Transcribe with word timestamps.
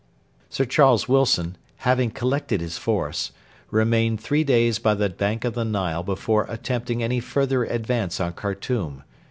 Sir 0.49 0.65
Charles 0.65 1.07
Wilson, 1.07 1.57
having 1.75 2.09
collected 2.09 2.59
his 2.59 2.75
force, 2.79 3.31
remained 3.69 4.19
three 4.19 4.43
days 4.43 4.79
by 4.79 4.95
the 4.95 5.09
bank 5.11 5.45
of 5.45 5.53
the 5.53 5.63
Nile 5.63 6.01
before 6.01 6.47
attempting 6.49 7.03
any 7.03 7.19
further 7.19 7.65
advance 7.65 8.19
on 8.19 8.33
Khartoum. 8.33 9.03